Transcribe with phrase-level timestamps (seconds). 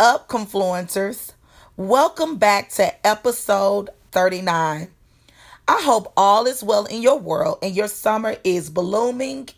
[0.00, 1.32] up, Confluencers?
[1.76, 4.88] Welcome back to episode 39.
[5.68, 9.50] I hope all is well in your world and your summer is blooming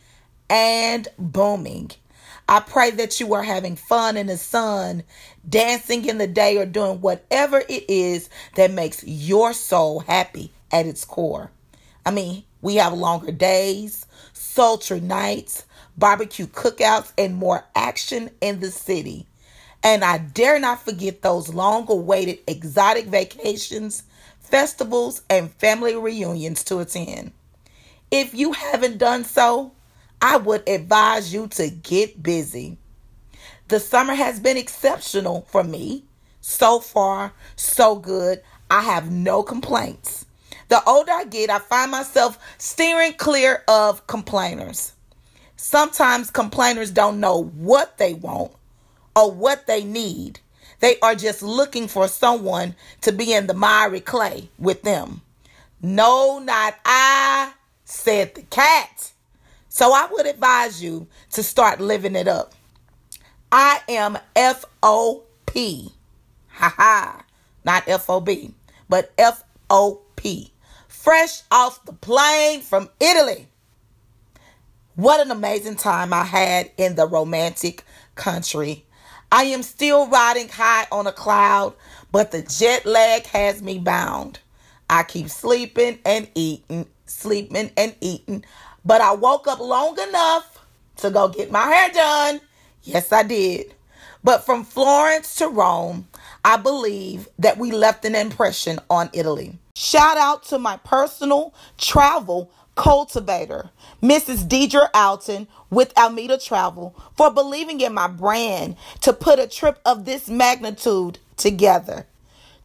[0.50, 1.92] and booming.
[2.48, 5.04] I pray that you are having fun in the sun,
[5.48, 10.86] dancing in the day, or doing whatever it is that makes your soul happy at
[10.86, 11.50] its core.
[12.04, 15.64] I mean, we have longer days, sultry nights,
[15.96, 19.26] barbecue cookouts, and more action in the city.
[19.82, 24.02] And I dare not forget those long awaited exotic vacations,
[24.40, 27.32] festivals, and family reunions to attend.
[28.10, 29.72] If you haven't done so,
[30.20, 32.78] I would advise you to get busy.
[33.68, 36.04] The summer has been exceptional for me.
[36.40, 38.40] So far, so good.
[38.70, 40.24] I have no complaints.
[40.68, 44.92] The older I get, I find myself steering clear of complainers.
[45.56, 48.52] Sometimes complainers don't know what they want
[49.16, 50.38] or what they need.
[50.80, 55.22] They are just looking for someone to be in the miry clay with them.
[55.80, 57.52] No, not I,
[57.84, 59.12] said the cat.
[59.68, 62.54] So I would advise you to start living it up.
[63.50, 65.92] I am F O P.
[66.48, 67.24] Ha ha.
[67.64, 68.52] Not F O B,
[68.88, 70.52] but F O P.
[70.88, 73.48] Fresh off the plane from Italy.
[74.94, 77.84] What an amazing time I had in the romantic
[78.14, 78.85] country
[79.32, 81.74] I am still riding high on a cloud,
[82.12, 84.38] but the jet lag has me bound.
[84.88, 88.44] I keep sleeping and eating, sleeping and eating,
[88.84, 90.64] but I woke up long enough
[90.98, 92.40] to go get my hair done.
[92.84, 93.74] Yes, I did.
[94.22, 96.08] But from Florence to Rome,
[96.44, 99.58] I believe that we left an impression on Italy.
[99.74, 103.70] Shout out to my personal travel cultivator,
[104.02, 104.46] Mrs.
[104.46, 110.04] Deidre Alton with Almeida Travel, for believing in my brand to put a trip of
[110.04, 112.06] this magnitude together.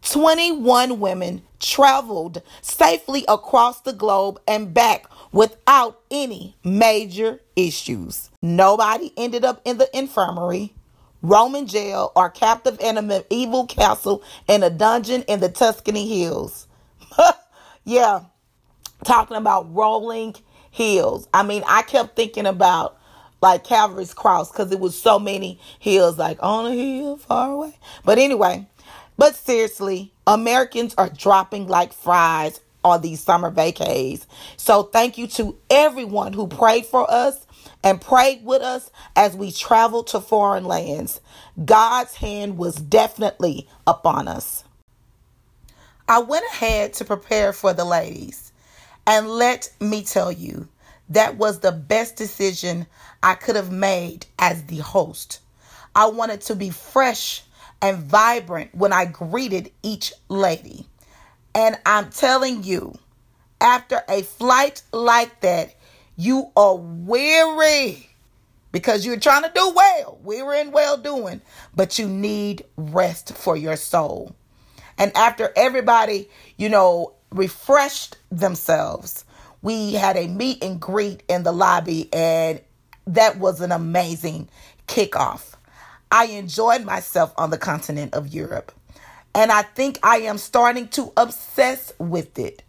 [0.04, 8.30] 21 women traveled safely across the globe and back without any major issues.
[8.42, 10.74] Nobody ended up in the infirmary,
[11.22, 16.68] Roman jail, or captive in a medieval castle in a dungeon in the Tuscany hills.
[17.84, 18.22] yeah,
[19.04, 20.36] talking about rolling
[20.72, 21.28] hills.
[21.34, 22.98] I mean, I kept thinking about
[23.42, 27.78] like Calvary's Cross because it was so many hills, like on a hill far away.
[28.06, 28.68] But anyway,
[29.18, 34.26] but seriously, Americans are dropping like fries on these summer vacays.
[34.58, 37.46] So thank you to everyone who prayed for us
[37.84, 41.20] and prayed with us as we traveled to foreign lands.
[41.64, 44.64] God's hand was definitely upon us.
[46.08, 48.51] I went ahead to prepare for the ladies.
[49.06, 50.68] And let me tell you,
[51.10, 52.88] that was the best decision
[53.22, 55.40] I could have made as the host.
[55.96, 57.44] I wanted to be fresh
[57.82, 60.88] and vibrant when I greeted each lady.
[61.54, 62.98] And I'm telling you,
[63.60, 65.76] after a flight like that,
[66.16, 68.10] you are weary
[68.72, 70.20] because you're trying to do well.
[70.24, 71.42] We're in well doing,
[71.76, 74.36] but you need rest for your soul.
[74.98, 79.26] And after everybody, you know, refreshed themselves.
[79.62, 82.62] We had a meet and greet in the lobby, and
[83.08, 84.50] that was an amazing
[84.88, 85.56] kickoff.
[86.12, 88.72] I enjoyed myself on the continent of Europe,
[89.34, 92.64] and I think I am starting to obsess with it.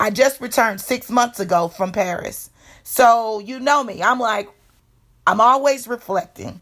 [0.00, 2.50] I just returned six months ago from Paris.
[2.82, 4.48] So, you know me, I'm like,
[5.26, 6.60] I'm always reflecting.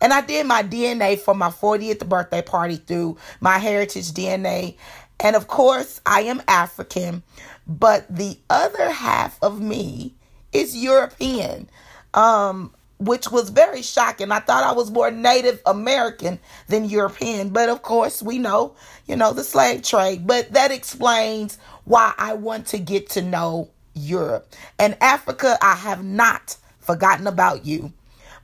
[0.00, 4.76] And I did my DNA for my 40th birthday party through MyHeritage DNA.
[5.20, 7.22] And of course, I am African,
[7.66, 10.14] but the other half of me
[10.52, 11.68] is European,
[12.14, 14.30] um, which was very shocking.
[14.30, 16.38] I thought I was more Native American
[16.68, 18.74] than European, but of course, we know,
[19.06, 20.26] you know, the slave trade.
[20.26, 24.54] But that explains why I want to get to know Europe.
[24.78, 27.92] And Africa, I have not forgotten about you.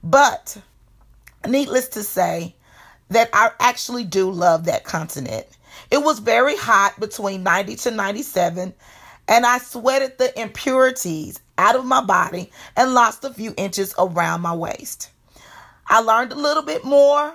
[0.02, 0.58] But
[1.46, 2.54] needless to say,
[3.10, 5.46] that I actually do love that continent.
[5.94, 8.74] It was very hot between 90 to 97,
[9.28, 14.40] and I sweated the impurities out of my body and lost a few inches around
[14.40, 15.12] my waist.
[15.86, 17.32] I learned a little bit more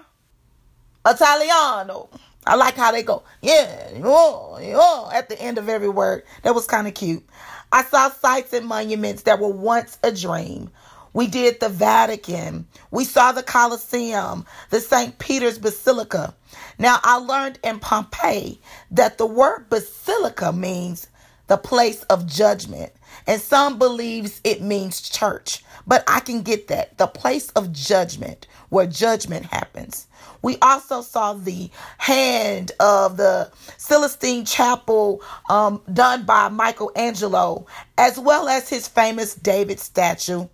[1.05, 2.09] Italiano
[2.45, 6.23] I like how they go, yeah, oh, oh, at the end of every word.
[6.43, 7.23] That was kind of cute.
[7.71, 10.71] I saw sites and monuments that were once a dream.
[11.13, 12.67] We did the Vatican.
[12.91, 15.17] We saw the Colosseum, the St.
[15.19, 16.35] Peter's Basilica.
[16.77, 18.59] Now, I learned in Pompeii
[18.91, 21.07] that the word basilica means
[21.47, 22.93] the place of judgment.
[23.27, 26.97] And some believes it means church, but I can get that.
[26.97, 30.07] The place of judgment where judgment happens.
[30.41, 37.65] We also saw the hand of the Sistine Chapel um, done by Michelangelo,
[37.97, 40.47] as well as his famous David statue,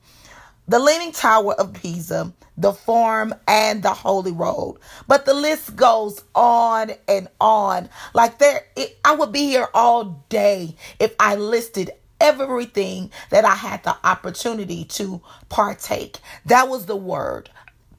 [0.68, 4.78] the Leaning Tower of Pisa, the Forum, and the Holy Road.
[5.08, 7.90] But the list goes on and on.
[8.14, 13.56] Like there, it, I would be here all day if I listed everything that I
[13.56, 16.18] had the opportunity to partake.
[16.46, 17.50] That was the word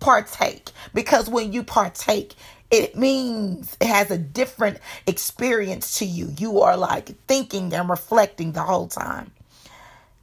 [0.00, 2.34] partake because when you partake
[2.70, 6.34] it means it has a different experience to you.
[6.36, 9.30] You are like thinking and reflecting the whole time.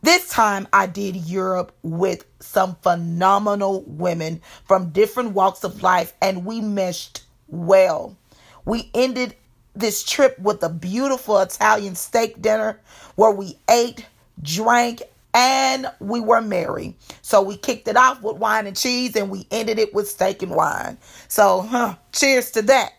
[0.04, 6.44] This time I did Europe with some phenomenal women from different walks of life and
[6.44, 8.18] we meshed well.
[8.66, 9.34] We ended
[9.74, 12.82] this trip with a beautiful Italian steak dinner
[13.16, 14.06] where we ate,
[14.42, 15.04] drank,
[15.34, 16.98] and we were merry.
[17.22, 20.44] So we kicked it off with wine and cheese and we ended it with steak
[20.44, 20.98] and wine.
[21.30, 22.92] So, huh, cheers to that.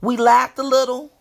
[0.00, 1.12] We laughed a little,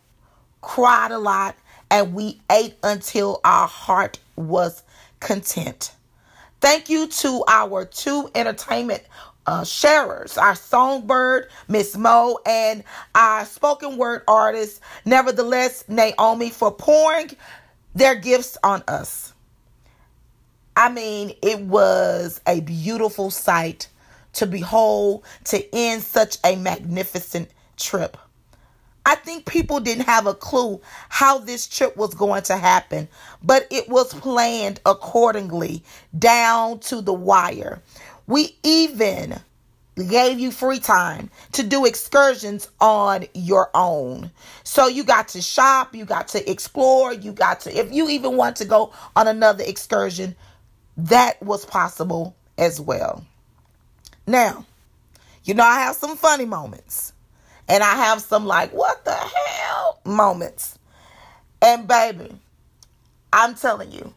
[0.61, 1.57] cried a lot,
[1.93, 4.81] and we ate until our heart was
[5.19, 5.93] content.
[6.59, 9.03] Thank you to our two entertainment
[9.45, 17.29] uh, sharers, our songbird, Miss Mo, and our spoken word artist, nevertheless, Naomi, for pouring
[17.93, 19.33] their gifts on us.
[20.75, 23.87] I mean, it was a beautiful sight
[24.33, 28.17] to behold to end such a magnificent trip.
[29.05, 33.09] I think people didn't have a clue how this trip was going to happen,
[33.43, 35.83] but it was planned accordingly
[36.17, 37.81] down to the wire.
[38.27, 39.41] We even
[40.09, 44.31] gave you free time to do excursions on your own.
[44.63, 48.37] So you got to shop, you got to explore, you got to, if you even
[48.37, 50.35] want to go on another excursion,
[50.97, 53.25] that was possible as well.
[54.25, 54.65] Now,
[55.43, 57.12] you know, I have some funny moments
[57.67, 60.77] and I have some like, what the hell moments.
[61.61, 62.39] And baby,
[63.31, 64.13] I'm telling you,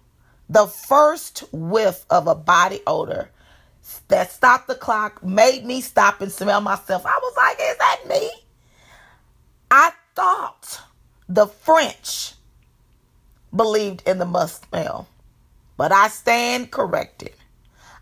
[0.49, 3.31] the first whiff of a body odor
[4.09, 7.07] that stopped the clock made me stop and smell myself.
[7.07, 8.31] I was like, is that me?
[9.71, 10.81] I thought
[11.29, 12.35] the French
[13.55, 15.09] believed in the must smell
[15.77, 17.35] but I stand corrected.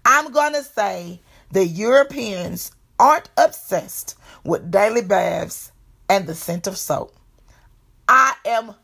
[0.05, 1.21] I'm going to say
[1.51, 2.73] the Europeans
[3.05, 4.15] aren't obsessed
[4.45, 5.71] with daily baths
[6.09, 7.15] and the scent of soap.
[8.09, 8.75] I am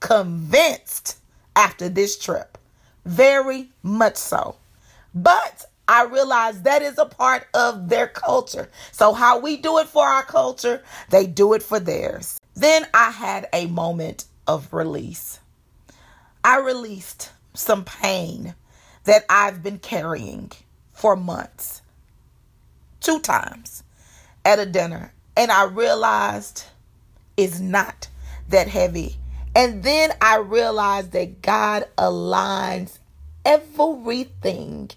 [0.00, 1.16] convinced
[1.56, 2.58] after this trip,
[3.06, 4.56] very much so.
[5.14, 8.68] But I realize that is a part of their culture.
[8.92, 12.38] So, how we do it for our culture, they do it for theirs.
[12.54, 15.38] Then I had a moment of release.
[16.44, 18.54] I released some pain
[19.04, 20.52] that I've been carrying
[20.92, 21.80] for months.
[23.00, 23.82] Two times
[24.44, 25.12] at a dinner.
[25.36, 26.64] And I realized
[27.36, 28.08] it's not
[28.48, 29.16] that heavy.
[29.54, 32.98] And then I realized that God aligns
[33.44, 34.90] everything.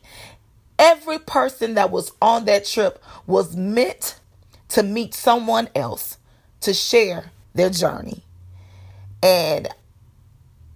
[0.77, 4.19] Every person that was on that trip was meant
[4.69, 6.17] to meet someone else
[6.61, 8.23] to share their journey.
[9.21, 9.67] And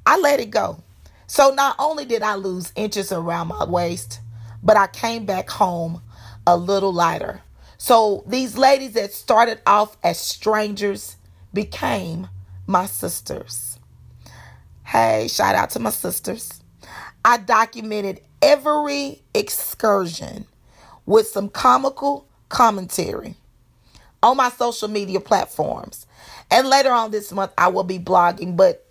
[0.06, 0.82] I let it go.
[1.28, 4.22] So not only did I lose inches around my waist,
[4.64, 6.02] but I came back home
[6.48, 7.42] a little lighter.
[7.78, 11.18] So these ladies that started off as strangers
[11.54, 12.30] became
[12.66, 13.78] my sisters.
[14.84, 16.64] Hey, shout out to my sisters.
[17.24, 20.46] I documented every excursion
[21.06, 23.36] with some comical commentary
[24.24, 26.08] on my social media platforms.
[26.50, 28.86] And later on this month, I will be blogging, but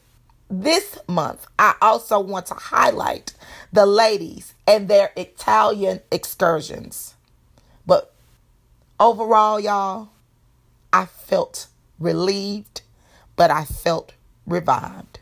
[0.48, 3.32] this month, I also want to highlight
[3.72, 7.15] the ladies and their Italian excursions.
[7.86, 8.12] But
[8.98, 10.08] overall, y'all,
[10.92, 12.82] I felt relieved,
[13.36, 14.12] but I felt
[14.46, 15.20] revived.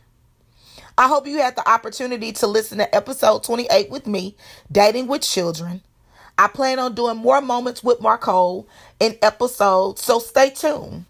[0.96, 4.36] I hope you had the opportunity to listen to episode 28 with me,
[4.70, 5.82] Dating with Children.
[6.38, 8.68] I plan on doing more moments with Marcole
[9.00, 11.04] in episodes, so stay tuned.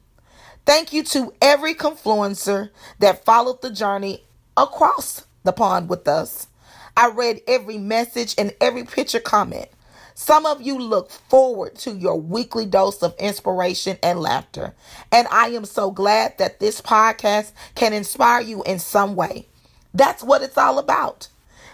[0.66, 4.24] Thank you to every confluencer that followed the journey
[4.56, 6.46] across the pond with us.
[6.96, 9.68] I read every message and every picture comment.
[10.14, 14.72] Some of you look forward to your weekly dose of inspiration and laughter.
[15.10, 19.48] And I am so glad that this podcast can inspire you in some way.
[19.92, 21.28] That's what it's all about.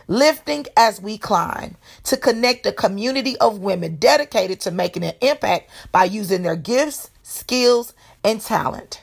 [0.08, 5.70] Lifting as we climb to connect a community of women dedicated to making an impact
[5.92, 7.92] by using their gifts, skills,
[8.24, 9.02] and talent.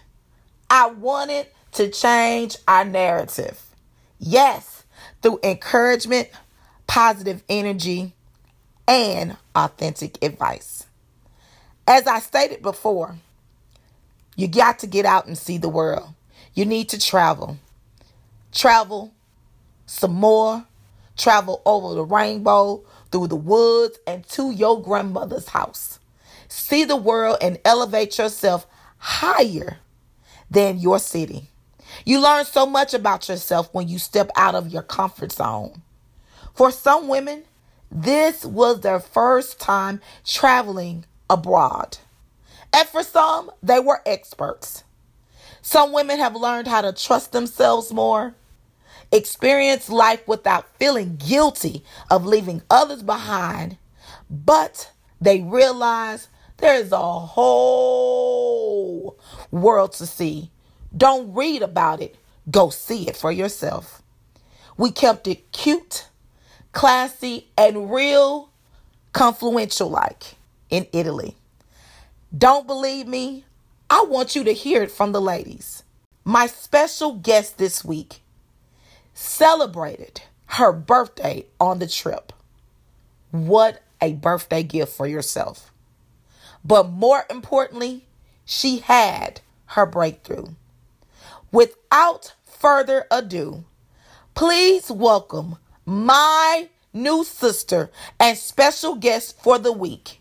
[0.69, 3.61] I wanted to change our narrative.
[4.19, 4.83] Yes,
[5.21, 6.29] through encouragement,
[6.87, 8.13] positive energy,
[8.87, 10.85] and authentic advice.
[11.87, 13.15] As I stated before,
[14.35, 16.09] you got to get out and see the world.
[16.53, 17.57] You need to travel.
[18.51, 19.13] Travel
[19.85, 20.65] some more.
[21.17, 25.99] Travel over the rainbow, through the woods, and to your grandmother's house.
[26.47, 28.67] See the world and elevate yourself
[28.99, 29.77] higher
[30.51, 31.49] than your city.
[32.05, 35.81] You learn so much about yourself when you step out of your comfort zone.
[36.53, 37.43] For some women,
[37.91, 41.97] this was their first time traveling abroad.
[42.73, 44.83] And for some, they were experts.
[45.61, 48.35] Some women have learned how to trust themselves more,
[49.11, 53.77] experience life without feeling guilty of leaving others behind,
[54.29, 56.27] but they realize
[56.57, 57.57] there is a whole
[59.51, 60.51] world to see.
[60.95, 62.15] Don't read about it,
[62.49, 64.01] go see it for yourself.
[64.77, 66.07] We kept it cute
[66.77, 68.51] classy, and real
[69.11, 70.35] confluential like
[70.69, 71.35] in Italy.
[72.37, 73.45] Don't believe me?
[73.89, 75.81] I want you to hear it from the ladies.
[76.23, 78.21] My special guest this week
[79.15, 82.31] celebrated her birthday on the trip.
[83.31, 85.73] What a birthday gift for yourself.
[86.63, 88.05] But more importantly,
[88.45, 90.49] she had her breakthrough.
[91.51, 93.65] Without further ado,
[94.35, 95.57] please welcome
[95.87, 97.89] my new sister
[98.19, 100.19] and special guest for the week,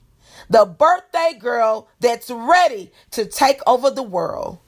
[0.49, 4.58] the birthday girl that's ready to take over the world,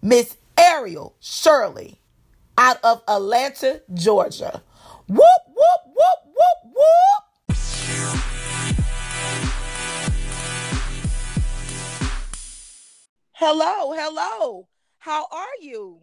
[0.00, 2.00] Miss Ariel Shirley
[2.56, 4.62] out of Atlanta, Georgia.
[5.06, 7.56] Whoop, whoop, whoop, whoop, whoop.
[13.32, 14.68] Hello, hello.
[14.98, 16.00] How are you?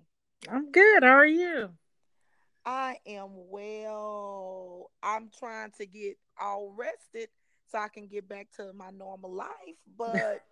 [0.47, 1.01] I'm good.
[1.01, 1.71] How are you?
[2.65, 4.91] I am well.
[5.01, 7.29] I'm trying to get all rested
[7.71, 9.49] so I can get back to my normal life.
[9.97, 10.43] But,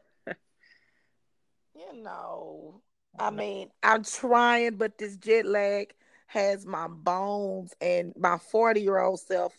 [1.75, 2.81] you know,
[3.19, 5.93] I mean, I'm trying, but this jet lag
[6.27, 9.53] has my bones, and my 40 year old self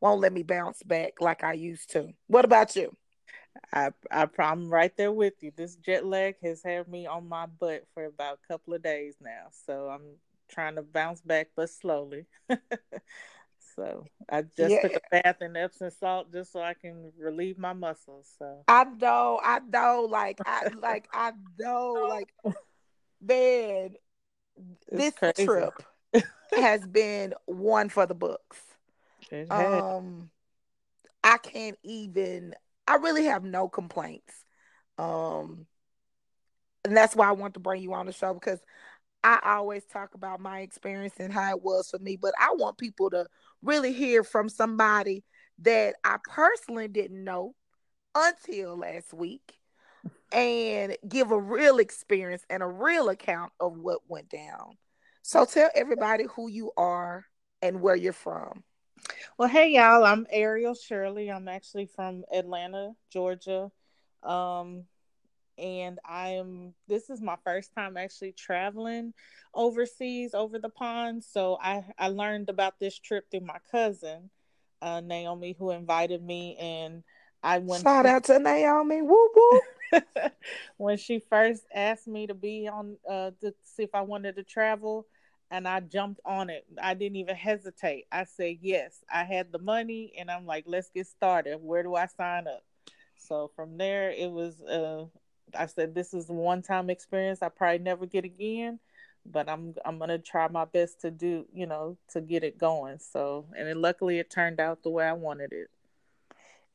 [0.00, 2.12] won't let me bounce back like I used to.
[2.26, 2.94] What about you?
[3.72, 5.52] I, I I'm right there with you.
[5.56, 9.16] This jet lag has had me on my butt for about a couple of days
[9.20, 9.48] now.
[9.66, 10.16] So I'm
[10.54, 12.26] trying to bounce back, but slowly.
[13.76, 14.82] so I just yeah.
[14.82, 18.28] took a bath in Epsom salt just so I can relieve my muscles.
[18.38, 22.32] So I know, I know, like I like I know, like
[23.20, 23.94] man,
[24.88, 25.46] it's this crazy.
[25.46, 25.82] trip
[26.54, 28.58] has been one for the books.
[29.50, 30.30] Um,
[31.22, 32.54] I can't even.
[32.86, 34.44] I really have no complaints.
[34.98, 35.66] Um,
[36.84, 38.60] and that's why I want to bring you on the show because
[39.24, 42.76] I always talk about my experience and how it was for me, but I want
[42.76, 43.26] people to
[43.62, 45.24] really hear from somebody
[45.60, 47.54] that I personally didn't know
[48.14, 49.54] until last week
[50.30, 54.76] and give a real experience and a real account of what went down.
[55.22, 57.24] So tell everybody who you are
[57.62, 58.62] and where you're from.
[59.38, 61.30] Well, hey y'all, I'm Ariel Shirley.
[61.30, 63.70] I'm actually from Atlanta, Georgia.
[64.22, 64.84] Um,
[65.58, 69.14] and I am this is my first time actually traveling
[69.54, 71.24] overseas over the pond.
[71.24, 74.30] So I I learned about this trip through my cousin,
[74.82, 77.02] uh, Naomi, who invited me, and
[77.42, 77.82] I went.
[77.82, 79.02] Shout out to Naomi!
[79.02, 79.60] Woo woo.
[80.76, 84.42] when she first asked me to be on uh to see if I wanted to
[84.42, 85.06] travel,
[85.50, 86.64] and I jumped on it.
[86.82, 88.06] I didn't even hesitate.
[88.10, 89.04] I said yes.
[89.12, 91.58] I had the money, and I'm like, let's get started.
[91.60, 92.64] Where do I sign up?
[93.16, 95.06] So from there, it was uh,
[95.56, 97.42] I said this is one time experience.
[97.42, 98.78] I probably never get again,
[99.26, 102.98] but I'm I'm gonna try my best to do you know to get it going.
[102.98, 105.68] So and it, luckily it turned out the way I wanted it.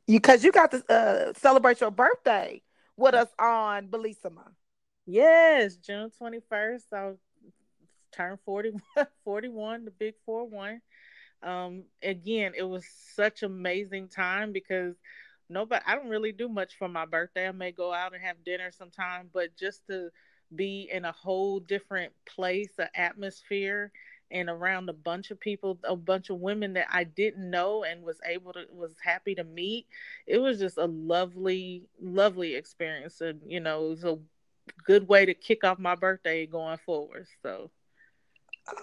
[0.08, 2.62] Because you, you got to uh, celebrate your birthday
[2.98, 4.52] with us on Bellissima.
[5.06, 6.86] Yes, June twenty first.
[6.94, 7.12] I
[8.12, 8.74] turned 40,
[9.24, 10.82] 41, the big four one.
[11.42, 14.96] Um, again, it was such amazing time because
[15.50, 17.48] nobody I don't really do much for my birthday.
[17.48, 20.10] I may go out and have dinner sometime, but just to
[20.56, 23.92] be in a whole different place, an atmosphere,
[24.32, 28.04] and around a bunch of people, a bunch of women that I didn't know and
[28.04, 29.88] was able to was happy to meet.
[30.28, 34.18] It was just a lovely, lovely experience, and you know, it was a
[34.84, 37.28] good way to kick off my birthday going forward.
[37.42, 37.72] So,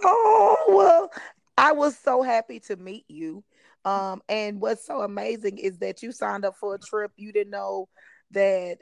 [0.04, 1.10] oh well,
[1.56, 3.44] I was so happy to meet you.
[3.84, 7.12] Um, and what's so amazing is that you signed up for a trip.
[7.16, 7.88] You didn't know
[8.32, 8.78] that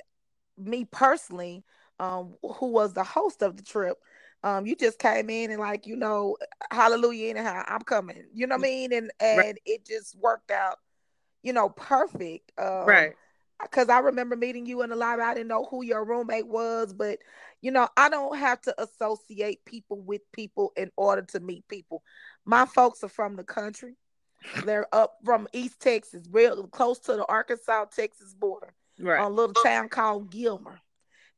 [0.57, 1.65] me personally,
[2.01, 3.99] um, who was the host of the trip,
[4.43, 6.37] um, you just came in and like, you know,
[6.71, 8.25] hallelujah, anyhow, I'm coming.
[8.33, 8.93] You know what I mean?
[8.93, 9.59] And and right.
[9.65, 10.77] it just worked out,
[11.43, 12.53] you know, perfect.
[12.59, 13.15] Um, right.
[13.71, 15.31] Because I remember meeting you in the library.
[15.31, 17.19] I didn't know who your roommate was, but
[17.61, 22.03] you know, I don't have to associate people with people in order to meet people.
[22.45, 23.97] My folks are from the country.
[24.65, 29.19] They're up from East Texas, real close to the Arkansas Texas border, right.
[29.19, 30.81] a little town called Gilmer.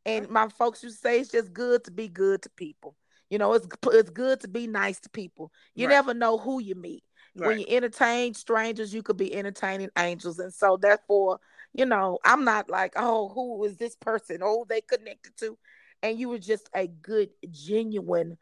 [0.05, 2.97] And my folks used to say it's just good to be good to people.
[3.31, 5.53] You know, it's it's good to be nice to people.
[5.75, 5.95] You right.
[5.95, 7.03] never know who you meet.
[7.37, 7.49] Right.
[7.49, 10.39] When you entertain strangers, you could be entertaining angels.
[10.39, 11.39] And so therefore,
[11.77, 14.41] you know, I'm not like, oh, who is this person?
[14.43, 15.59] Oh, they connected to.
[16.03, 18.39] And you were just a good, genuine,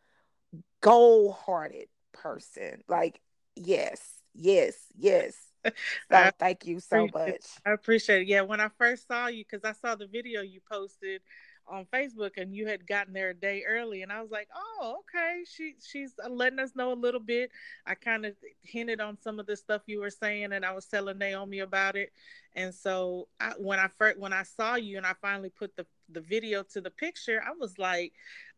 [0.80, 2.82] goal-hearted person.
[2.88, 3.20] Like,
[3.56, 4.00] yes,
[4.34, 5.34] yes, yes.
[6.10, 7.46] So thank you so much.
[7.64, 8.28] I appreciate it.
[8.28, 11.22] Yeah, when I first saw you, because I saw the video you posted
[11.68, 15.00] on Facebook and you had gotten there a day early and I was like, "Oh,
[15.00, 15.44] okay.
[15.50, 17.50] She she's uh, letting us know a little bit."
[17.86, 20.86] I kind of hinted on some of the stuff you were saying and I was
[20.86, 22.12] telling Naomi about it.
[22.54, 25.86] And so I, when I first when I saw you and I finally put the
[26.08, 28.12] the video to the picture, I was like,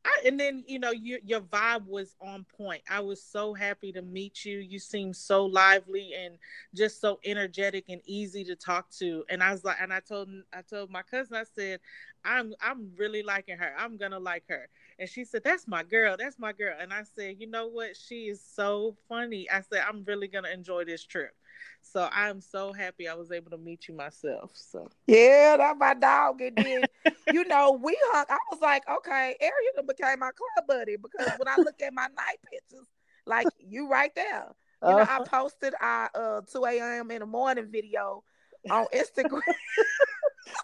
[0.06, 2.82] I, and then you know your your vibe was on point.
[2.90, 4.58] I was so happy to meet you.
[4.58, 6.38] You seemed so lively and
[6.74, 9.24] just so energetic and easy to talk to.
[9.28, 11.80] And I was like, and I told I told my cousin, I said,
[12.24, 13.74] I'm I'm really liking her.
[13.78, 14.68] I'm gonna like her.
[14.98, 16.16] And she said, That's my girl.
[16.18, 16.76] That's my girl.
[16.78, 17.96] And I said, You know what?
[17.96, 19.48] She is so funny.
[19.50, 21.34] I said, I'm really gonna enjoy this trip.
[21.82, 24.50] So I'm so happy I was able to meet you myself.
[24.54, 26.40] So yeah, that my dog.
[26.40, 26.86] And then
[27.30, 28.26] you know, we hung.
[28.28, 32.08] I was like, okay, Ariel became my club buddy because when I look at my
[32.16, 32.86] night pictures,
[33.26, 34.46] like you right there.
[34.86, 35.20] You know, uh-huh.
[35.24, 37.10] I posted our uh 2 a.m.
[37.10, 38.22] in the morning video
[38.70, 39.42] on Instagram.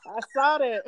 [0.07, 0.83] I saw that.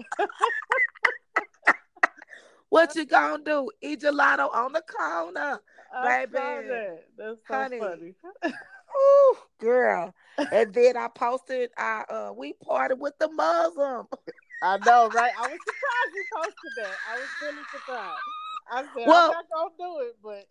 [2.68, 3.70] what you gonna do?
[3.80, 5.60] Eat gelato on the corner,
[5.92, 6.68] I baby.
[6.68, 7.04] That.
[7.16, 7.78] That's so Honey.
[7.78, 8.14] funny.
[8.96, 10.14] Ooh, girl.
[10.52, 14.06] And then I posted I uh we parted with the Muslim.
[14.62, 15.32] I know, right?
[15.36, 16.96] I was surprised you posted that.
[17.10, 18.18] I was really surprised.
[18.72, 20.46] I said well, I'm not gonna do it, but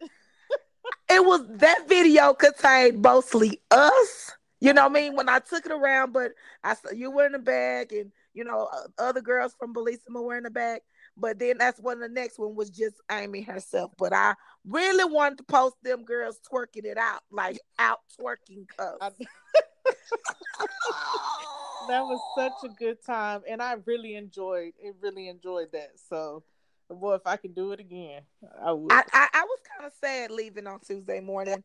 [1.15, 4.31] it was that video contained mostly us.
[4.59, 5.15] You know what I mean?
[5.15, 6.31] When I took it around, but
[6.63, 10.37] I saw you were in the bag, and you know other girls from Bellissima were
[10.37, 10.81] in the bag.
[11.15, 13.91] But then that's when the next one was just Amy herself.
[13.97, 14.33] But I
[14.67, 18.99] really wanted to post them girls twerking it out, like out twerking cups.
[21.87, 24.95] that was such a good time, and I really enjoyed it.
[25.01, 25.91] Really enjoyed that.
[26.09, 26.43] So,
[26.89, 28.21] boy, if I could do it again,
[28.63, 28.91] I would.
[28.91, 31.63] I, I, I was kind of sad leaving on Tuesday morning.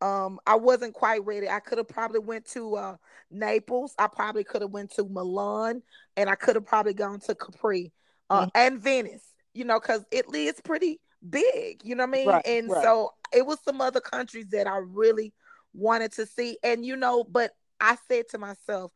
[0.00, 1.48] Um, I wasn't quite ready.
[1.48, 2.96] I could have probably went to uh
[3.30, 3.94] Naples.
[3.98, 5.82] I probably could have went to Milan,
[6.16, 7.92] and I could have probably gone to Capri
[8.30, 8.48] uh, mm-hmm.
[8.54, 12.28] and Venice, you know, because Italy is pretty big, you know what I mean?
[12.28, 12.82] Right, and right.
[12.82, 15.32] so it was some other countries that I really
[15.74, 16.58] wanted to see.
[16.62, 18.92] And, you know, but I said to myself,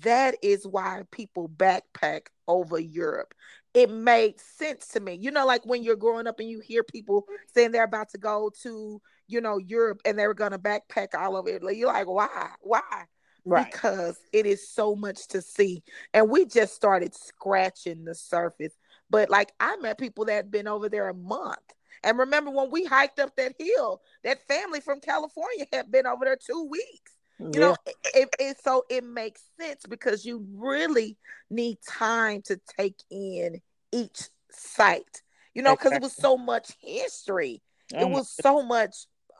[0.00, 3.34] that is why people backpack over Europe.
[3.74, 5.14] It made sense to me.
[5.14, 8.18] You know, like when you're growing up and you hear people saying they're about to
[8.18, 11.78] go to, you know, Europe and they're going to backpack all over Italy.
[11.78, 12.50] You're like, why?
[12.60, 13.04] Why?
[13.50, 13.70] Right.
[13.70, 15.82] because it is so much to see.
[16.14, 18.72] And we just started scratching the surface.
[19.10, 21.58] But like I met people that had been over there a month.
[22.04, 26.24] And remember when we hiked up that hill, that family from California had been over
[26.24, 27.12] there two weeks.
[27.40, 27.60] You yeah.
[27.60, 27.76] know,
[28.14, 31.16] it, it, so it makes sense because you really
[31.50, 33.60] need time to take in
[33.92, 35.22] each site.
[35.54, 37.62] You know, because it was so much history.
[37.92, 38.94] It oh was so much.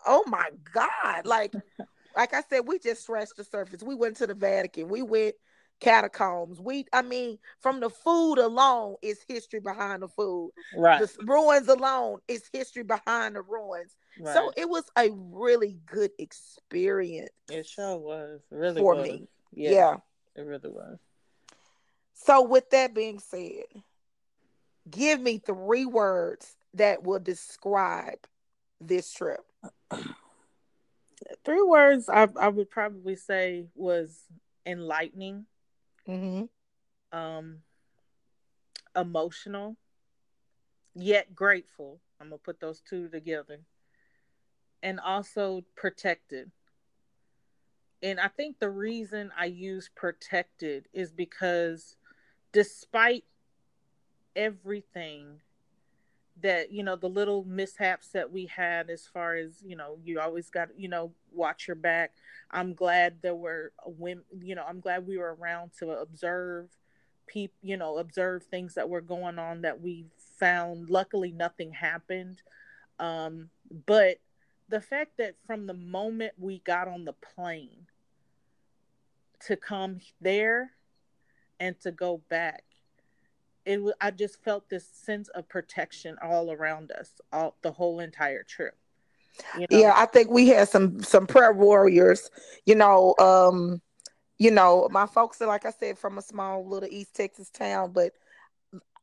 [0.07, 1.27] Oh my God!
[1.27, 1.53] Like
[2.19, 3.81] like I said, we just scratched the surface.
[3.81, 4.89] We went to the Vatican.
[4.89, 5.37] We went
[5.79, 6.61] catacombs.
[6.61, 10.51] We, I mean, from the food alone is history behind the food.
[10.77, 11.01] Right.
[11.01, 13.97] The ruins alone is history behind the ruins.
[14.19, 14.35] Right.
[14.35, 17.31] So it was a really good experience.
[17.53, 18.41] It sure was.
[18.51, 19.05] Really for was.
[19.05, 19.29] me.
[19.53, 19.97] Yeah, yeah.
[20.35, 20.99] It really was.
[22.15, 23.63] So with that being said,
[24.91, 28.27] give me three words that will describe
[28.81, 29.41] this trip.
[31.45, 34.19] three words I, I would probably say was
[34.67, 35.47] enlightening,
[36.07, 37.19] mm-hmm.
[37.19, 37.59] um,
[38.97, 39.77] emotional,
[40.95, 42.01] yet grateful.
[42.21, 43.61] I'm gonna put those two together,
[44.83, 46.51] and also protected.
[48.03, 51.97] And I think the reason I use protected is because
[52.53, 53.25] despite
[54.37, 55.41] everything
[56.43, 60.21] that you know the little mishaps that we had as far as you know you
[60.21, 62.13] always got you know watch your back.
[62.51, 66.69] I'm glad there were women you know i'm glad we were around to observe
[67.27, 70.07] people you know observe things that were going on that we
[70.39, 70.91] found.
[70.91, 72.43] Luckily nothing happened.
[72.99, 73.51] Um
[73.87, 74.19] but
[74.69, 77.87] the fact that from the moment we got on the plane
[79.47, 80.73] to come there
[81.61, 82.65] and to go back
[83.69, 88.43] it I just felt this sense of protection all around us, all the whole entire
[88.43, 88.75] trip.
[89.55, 89.79] You know?
[89.79, 92.31] Yeah, I think we had some some prayer warriors.
[92.65, 93.83] You know, um,
[94.39, 97.93] you know, my folks are like I said from a small little East Texas town,
[97.93, 98.13] but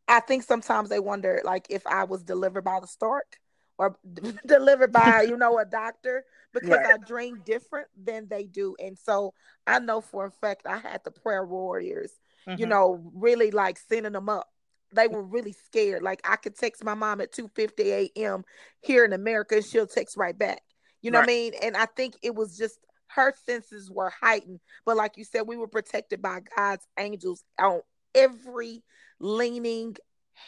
[0.08, 3.38] I think sometimes they wonder like if I was delivered by the stork
[3.78, 3.98] or
[4.48, 6.96] delivered by you know a doctor because right.
[6.96, 9.36] I dream different than they do, and so
[9.68, 12.12] I know for a fact I had the prayer warriors.
[12.48, 12.60] Mm-hmm.
[12.60, 14.48] You know, really like sending them up
[14.96, 16.04] they were really scared.
[16.04, 18.44] Like I could text my mom at 2 50 a.m.
[18.82, 20.62] here in America and she'll text right back.
[21.02, 21.28] You know right.
[21.28, 21.54] what I mean?
[21.62, 24.60] And I think it was just her senses were heightened.
[24.86, 27.82] But like you said, we were protected by God's angels on
[28.14, 28.84] every
[29.20, 29.96] leaning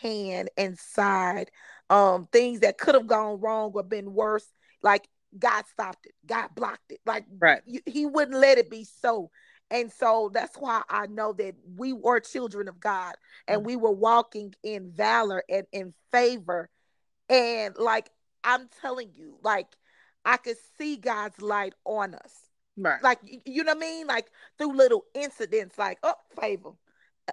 [0.01, 1.51] hand and side.
[1.89, 4.45] Um, things that could have gone wrong or been worse.
[4.83, 5.07] Like
[5.37, 6.13] God stopped it.
[6.25, 6.99] God blocked it.
[7.05, 7.61] Like right.
[7.85, 9.29] he wouldn't let it be so.
[9.69, 13.15] And so that's why I know that we were children of God
[13.47, 13.65] and mm.
[13.65, 16.69] we were walking in valor and in favor.
[17.29, 18.09] And like
[18.43, 19.67] I'm telling you, like
[20.23, 22.33] I could see God's light on us.
[22.77, 23.01] Right.
[23.03, 24.07] Like you know what I mean?
[24.07, 24.27] Like
[24.57, 26.71] through little incidents, like, oh, favor.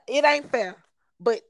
[0.09, 0.77] It ain't fair,
[1.20, 1.40] but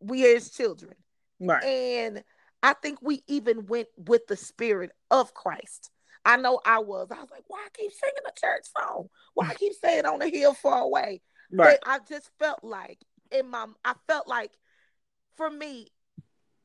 [0.00, 0.94] we are his children.
[1.40, 1.64] Right.
[1.64, 2.22] And
[2.62, 5.90] I think we even went with the spirit of Christ.
[6.28, 7.08] I know I was.
[7.10, 9.08] I was like, why I keep singing the church song?
[9.32, 11.22] Why I keep saying on the hill far away?
[11.50, 11.78] Right.
[11.82, 12.98] But I just felt like
[13.32, 14.50] in my I felt like
[15.36, 15.88] for me,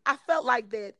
[0.05, 0.95] I felt like that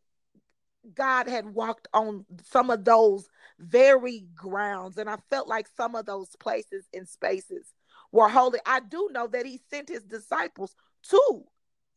[0.95, 3.28] God had walked on some of those
[3.60, 4.97] very grounds.
[4.97, 7.73] And I felt like some of those places and spaces
[8.13, 8.60] were holy.
[8.65, 10.76] I do know that he sent his disciples
[11.10, 11.43] to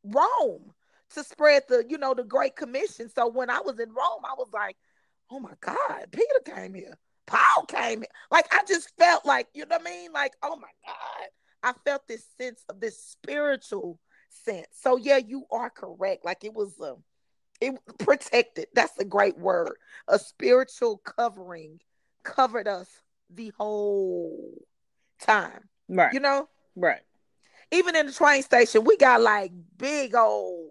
[0.02, 0.72] Rome
[1.14, 3.08] to spread the, you know, the Great Commission.
[3.08, 4.76] So when I was in Rome, I was like,
[5.30, 6.96] oh my God, Peter came here.
[7.26, 8.08] Paul came here.
[8.30, 10.12] Like I just felt like, you know what I mean?
[10.12, 11.28] Like, oh my God.
[11.62, 14.68] I felt this sense of this spiritual sense.
[14.72, 16.24] So yeah, you are correct.
[16.24, 16.94] Like it was a
[17.60, 18.66] it protected.
[18.74, 19.74] That's a great word.
[20.08, 21.80] A spiritual covering
[22.22, 22.88] covered us
[23.30, 24.54] the whole
[25.20, 25.68] time.
[25.88, 26.12] Right.
[26.12, 26.48] You know?
[26.74, 27.00] Right.
[27.72, 30.70] Even in the train station, we got like big old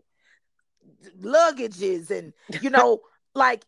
[1.20, 3.02] luggages and you know,
[3.34, 3.65] like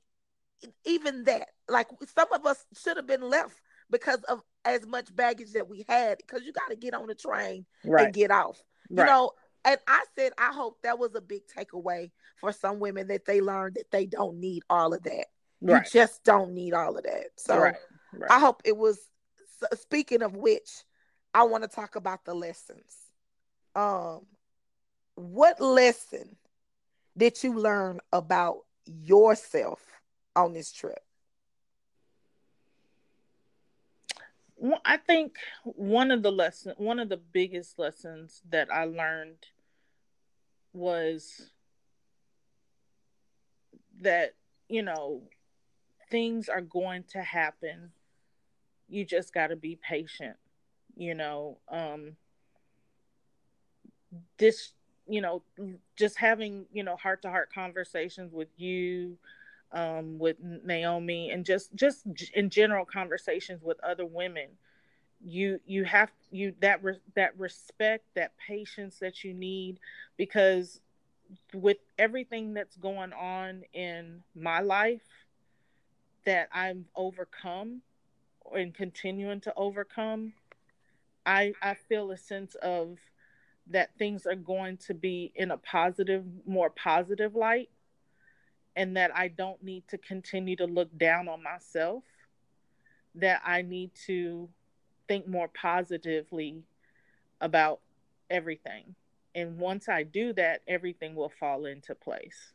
[0.86, 5.54] even that, like some of us should have been left because of as much baggage
[5.54, 6.18] that we had.
[6.18, 8.06] Because you got to get on the train right.
[8.06, 8.62] and get off.
[8.90, 9.04] Right.
[9.04, 9.32] You know,
[9.66, 13.42] and I said I hope that was a big takeaway for some women that they
[13.42, 15.26] learned that they don't need all of that.
[15.62, 15.84] Right.
[15.86, 17.28] You just don't need all of that.
[17.38, 17.76] So right.
[18.30, 19.00] I hope it was.
[19.74, 20.70] Speaking of which,
[21.34, 22.96] I want to talk about the lessons.
[23.76, 24.22] Um,
[25.16, 26.36] what lesson
[27.18, 29.82] did you learn about yourself
[30.38, 31.04] on this trip?
[34.56, 39.46] Well, I think one of the lesson, one of the biggest lessons that I learned
[40.74, 41.52] was
[44.02, 44.34] that
[44.68, 45.22] you know
[46.10, 47.92] things are going to happen.
[48.90, 50.38] You just got to be patient.
[50.96, 52.16] You know, um,
[54.38, 54.72] this,
[55.08, 55.44] you know,
[55.96, 59.18] just having you know heart to heart conversations with you,
[59.72, 64.48] um, with Naomi and just just in general conversations with other women.
[65.26, 69.80] You you have you that re- that respect that patience that you need
[70.16, 70.80] because
[71.54, 75.02] with everything that's going on in my life
[76.26, 77.82] that I've overcome
[78.54, 80.34] and continuing to overcome,
[81.26, 83.00] I I feel a sense of
[83.70, 87.70] that things are going to be in a positive, more positive light
[88.78, 92.04] and that I don't need to continue to look down on myself,
[93.16, 94.48] that I need to
[95.08, 96.62] think more positively
[97.42, 97.80] about
[98.30, 98.94] everything.
[99.34, 102.54] And once I do that, everything will fall into place.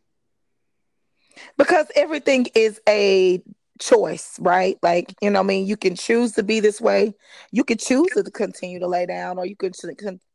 [1.59, 3.43] Because everything is a
[3.81, 4.79] choice, right?
[4.81, 7.15] Like, you know, I mean, you can choose to be this way.
[7.51, 9.75] You can choose to continue to lay down, or you could,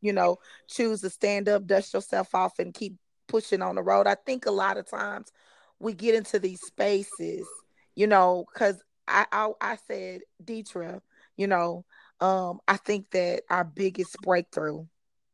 [0.01, 2.95] you know, choose to stand up, dust yourself off, and keep
[3.29, 4.05] pushing on the road.
[4.05, 5.31] I think a lot of times
[5.79, 7.47] we get into these spaces,
[7.95, 11.01] you know, because I I, I said, Deetra,
[11.35, 11.85] you know,
[12.19, 14.85] um, I think that our biggest breakthrough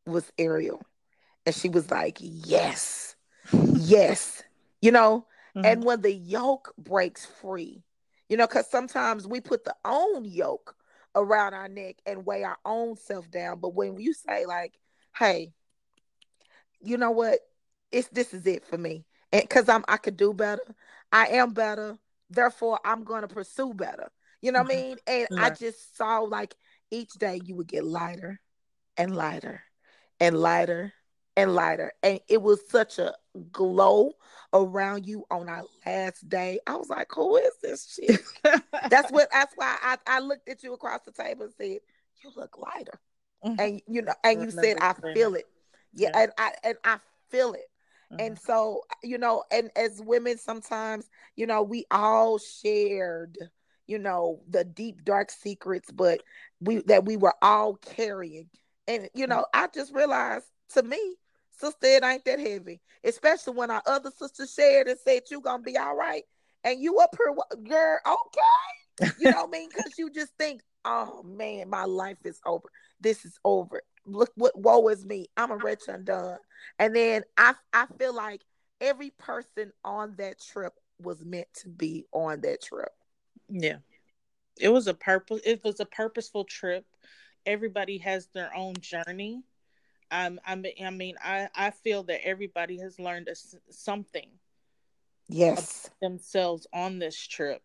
[0.05, 0.81] was Ariel.
[1.45, 3.15] And she was like, Yes,
[3.51, 4.43] yes,
[4.81, 5.25] you know,
[5.55, 5.65] mm-hmm.
[5.65, 7.83] and when the yoke breaks free,
[8.29, 10.75] you know, because sometimes we put the own yoke
[11.15, 13.59] around our neck and weigh our own self down.
[13.59, 14.73] But when you say, like,
[15.15, 15.53] hey,
[16.81, 17.39] you know what?
[17.91, 19.05] It's this is it for me.
[19.41, 20.63] Because I'm I could do better.
[21.11, 21.97] I am better.
[22.29, 24.09] Therefore, I'm gonna pursue better.
[24.41, 24.87] You know what I mm-hmm.
[24.89, 24.97] mean?
[25.31, 26.55] And I just saw like
[26.91, 28.39] each day you would get lighter
[28.97, 29.63] and lighter
[30.19, 30.93] and lighter
[31.35, 31.93] and lighter.
[32.03, 33.13] And it was such a
[33.51, 34.11] glow
[34.53, 36.59] around you on our last day.
[36.67, 38.21] I was like, who is this shit?
[38.89, 41.79] that's what that's why I, I looked at you across the table and said,
[42.23, 42.99] You look lighter.
[43.43, 43.59] Mm-hmm.
[43.59, 45.45] And you know, and you said, I feel it.
[45.93, 46.97] Yeah, yeah, and I and I
[47.29, 47.65] feel it.
[48.11, 48.25] Mm-hmm.
[48.25, 53.37] And so, you know, and as women, sometimes, you know, we all shared,
[53.87, 56.21] you know, the deep dark secrets, but
[56.59, 58.49] we that we were all carrying.
[58.87, 61.15] And you know, I just realized to me,
[61.59, 62.81] sister, it ain't that heavy.
[63.03, 66.23] Especially when our other sisters shared and said you gonna be all right.
[66.63, 67.35] And you up here,
[67.67, 69.11] girl, okay.
[69.19, 69.69] You know what I mean?
[69.69, 72.69] Because you just think, oh man, my life is over.
[73.03, 73.81] This is over.
[74.05, 75.27] Look what woe is me.
[75.37, 76.37] I'm a rich undone.
[76.79, 78.41] And then I I feel like
[78.81, 82.91] every person on that trip was meant to be on that trip.
[83.49, 83.77] Yeah.
[84.59, 86.85] It was a purpose it was a purposeful trip.
[87.45, 89.43] Everybody has their own journey
[90.13, 93.35] um, I mean, I mean, I, I feel that everybody has learned a,
[93.71, 94.29] something.
[95.27, 95.89] Yes.
[96.03, 97.63] Themselves on this trip,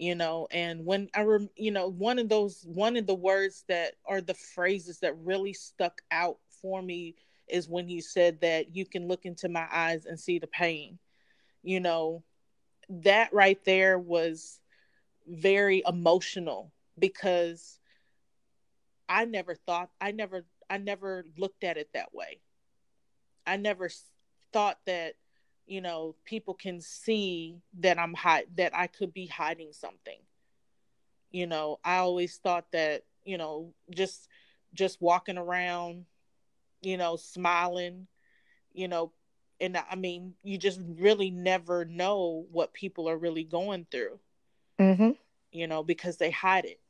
[0.00, 3.64] you know, and when I, rem, you know, one of those, one of the words
[3.68, 7.16] that are the phrases that really stuck out for me
[7.48, 10.98] is when you said that you can look into my eyes and see the pain.
[11.62, 12.22] You know,
[12.88, 14.58] that right there was
[15.28, 17.78] very emotional because
[19.06, 22.40] I never thought, I never I never looked at it that way.
[23.46, 23.90] I never
[24.54, 25.16] thought that
[25.70, 30.18] you know people can see that I'm hide that I could be hiding something.
[31.30, 34.26] You know, I always thought that you know just
[34.74, 36.06] just walking around,
[36.82, 38.08] you know, smiling,
[38.72, 39.12] you know,
[39.60, 44.18] and I mean, you just really never know what people are really going through.
[44.80, 45.10] Mm-hmm.
[45.52, 46.80] You know, because they hide it,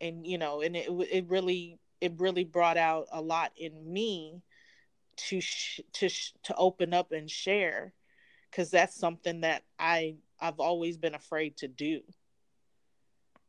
[0.00, 4.40] and you know, and it it really it really brought out a lot in me
[5.18, 7.92] to sh- to sh- to open up and share
[8.50, 12.02] because that's something that I I've always been afraid to do.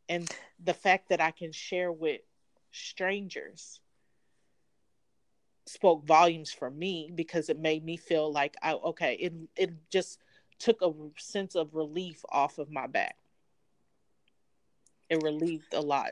[0.07, 0.29] And
[0.63, 2.21] the fact that I can share with
[2.71, 3.79] strangers
[5.67, 10.19] spoke volumes for me because it made me feel like I okay, it it just
[10.57, 13.15] took a sense of relief off of my back.
[15.09, 16.11] It relieved a lot.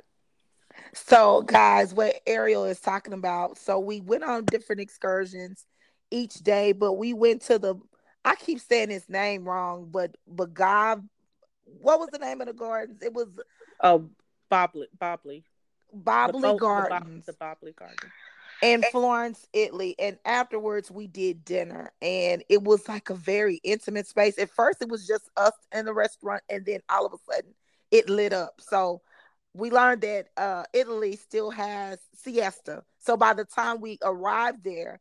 [0.94, 3.58] So, guys, what Ariel is talking about.
[3.58, 5.66] So, we went on different excursions
[6.12, 7.76] each day, but we went to the.
[8.26, 11.08] I keep saying his name wrong, but but God,
[11.66, 13.02] what was the name of the gardens?
[13.02, 13.28] It was
[13.82, 14.10] oh
[14.52, 15.44] Bobley Bobley
[15.96, 17.26] Bobley the, Gardens.
[17.26, 18.12] The, Bobley Garden.
[18.64, 24.08] In Florence, Italy, and afterwards we did dinner, and it was like a very intimate
[24.08, 24.40] space.
[24.40, 27.54] At first, it was just us in the restaurant, and then all of a sudden,
[27.92, 28.60] it lit up.
[28.60, 29.02] So
[29.58, 32.84] we learned that uh, Italy still has siesta.
[33.00, 35.00] So by the time we arrived there,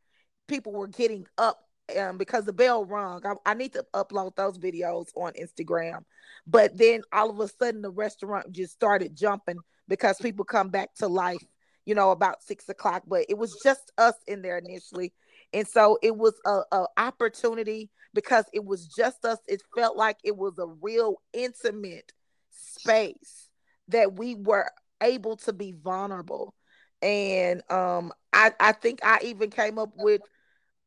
[0.49, 1.61] people were getting up
[1.99, 3.25] um, because the bell rung.
[3.27, 6.05] I, I, need to upload those videos on Instagram.
[6.47, 10.95] But then all of a sudden, the restaurant just started jumping because people come back
[10.97, 11.45] to life,
[11.85, 13.03] you know, about six o'clock.
[13.07, 15.12] But it was just us in there initially.
[15.53, 19.38] And so it was a, a opportunity because it was just us.
[19.47, 22.12] It felt like it was a real intimate
[22.51, 23.45] space
[23.88, 24.70] that we were
[25.01, 26.55] able to be vulnerable.
[27.03, 30.20] And um I, I think I even came up with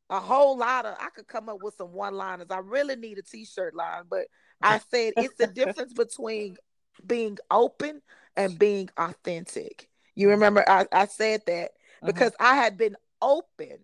[0.09, 2.47] a whole lot of I could come up with some one liners.
[2.49, 4.25] I really need a t-shirt line, but
[4.61, 6.57] I said it's the difference between
[7.05, 8.01] being open
[8.35, 9.87] and being authentic.
[10.15, 12.07] You remember I, I said that uh-huh.
[12.07, 12.53] because uh-huh.
[12.53, 13.77] I had been open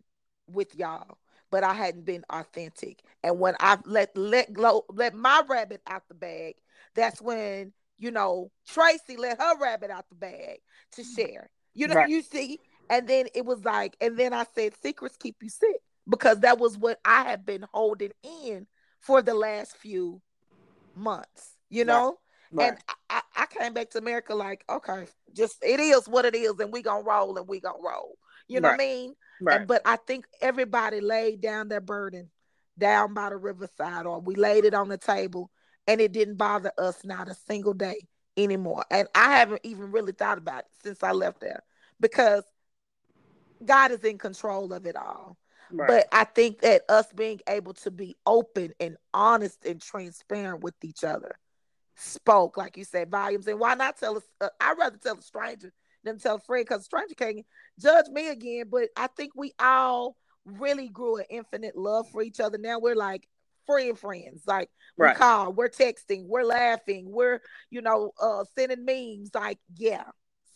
[0.47, 1.17] with y'all,
[1.51, 3.01] but I hadn't been authentic.
[3.23, 6.55] And when I let let go let my rabbit out the bag,
[6.95, 10.59] that's when you know, Tracy let her rabbit out the bag
[10.93, 11.15] to mm.
[11.15, 11.49] share.
[11.73, 12.09] You know, right.
[12.09, 15.81] you see, and then it was like, and then I said, secrets keep you sick
[16.07, 18.67] because that was what I had been holding in
[19.01, 20.21] for the last few
[20.95, 22.17] months, you know.
[22.51, 22.69] Right.
[22.69, 22.77] And
[23.09, 26.71] I, I came back to America like, okay, just it is what it is, and
[26.71, 28.17] we gonna roll and we gonna roll.
[28.47, 29.15] You know what I mean?
[29.41, 29.57] Right.
[29.57, 32.29] And, but I think everybody laid down their burden
[32.77, 35.49] down by the riverside, or we laid it on the table
[35.87, 38.85] and it didn't bother us not a single day anymore.
[38.89, 41.63] And I haven't even really thought about it since I left there
[41.99, 42.43] because
[43.63, 45.37] God is in control of it all.
[45.71, 45.87] Right.
[45.87, 50.75] But I think that us being able to be open and honest and transparent with
[50.83, 51.39] each other
[51.95, 53.47] spoke, like you said, volumes.
[53.47, 54.23] And why not tell us?
[54.39, 55.71] Uh, I'd rather tell a stranger
[56.03, 57.45] than tell a friend because a stranger can't
[57.79, 58.65] judge me again.
[58.69, 62.59] But I think we all really grew an infinite love for each other.
[62.59, 63.27] Now we're like
[63.65, 64.43] friend friends.
[64.45, 65.15] Like we right.
[65.15, 69.31] call, we're texting, we're laughing, we're, you know, uh sending memes.
[69.33, 70.05] Like, yeah.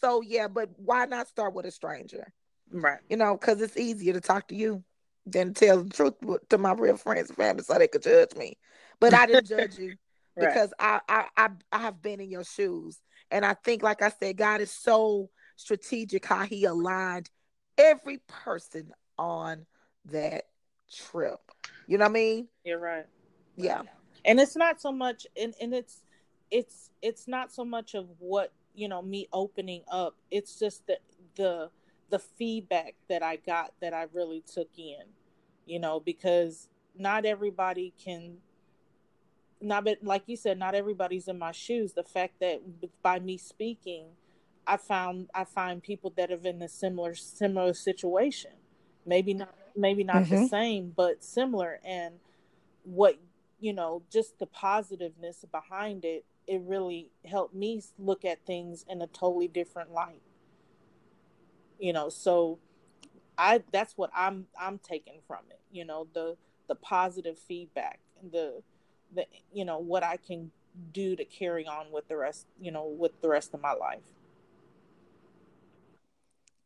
[0.01, 2.31] So yeah, but why not start with a stranger?
[2.71, 2.99] Right.
[3.09, 4.83] You know, because it's easier to talk to you
[5.25, 6.13] than tell the truth
[6.49, 8.57] to my real friends and family so they could judge me.
[8.99, 9.95] But I didn't judge you
[10.39, 11.01] because right.
[11.09, 12.99] I, I I I have been in your shoes.
[13.31, 17.29] And I think, like I said, God is so strategic how he aligned
[17.77, 19.65] every person on
[20.05, 20.45] that
[20.91, 21.39] trip.
[21.89, 22.47] You know what I mean?
[22.63, 23.07] You're right.
[23.57, 23.81] Yeah.
[24.23, 26.03] And it's not so much and, and it's
[26.51, 30.15] it's it's not so much of what, you know, me opening up.
[30.29, 30.99] It's just the
[31.35, 31.71] the
[32.11, 35.01] the feedback that I got that I really took in,
[35.65, 38.37] you know, because not everybody can
[39.59, 41.93] not but like you said, not everybody's in my shoes.
[41.93, 42.61] The fact that
[43.01, 44.09] by me speaking,
[44.67, 48.51] I found I find people that have in a similar similar situation.
[49.07, 50.43] Maybe not maybe not mm-hmm.
[50.43, 51.79] the same, but similar.
[51.83, 52.15] And
[52.83, 53.17] what
[53.59, 59.01] you know, just the positiveness behind it, it really helped me look at things in
[59.01, 60.21] a totally different light.
[61.79, 62.59] You know so
[63.37, 66.35] i that's what i'm i'm taking from it you know the
[66.67, 68.01] the positive feedback
[68.33, 68.61] the
[69.15, 70.51] the you know what i can
[70.91, 74.03] do to carry on with the rest you know with the rest of my life.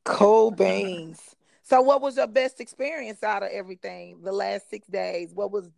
[0.04, 5.34] Cool beans so what was your best experience out of everything the last six days
[5.34, 5.70] what was